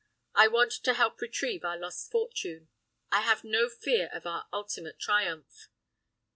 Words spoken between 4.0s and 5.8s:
of our ultimate triumph."